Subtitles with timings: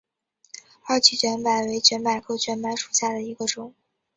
[0.83, 3.75] 二歧卷柏为卷柏科卷柏属下的一个种。